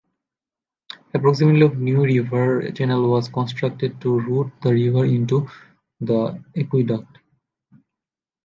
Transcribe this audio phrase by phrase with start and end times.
[1.13, 5.47] Approximately of new river channel was constructed to route the river into
[5.99, 7.19] the aqueduct.